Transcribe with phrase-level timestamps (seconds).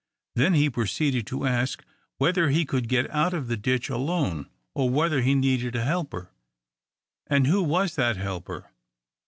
[0.33, 1.83] Then he proceeded to ask,
[2.17, 6.31] whether he could get out of the ditch alone, or whether he needed a helper,
[7.27, 8.71] and who was that helper.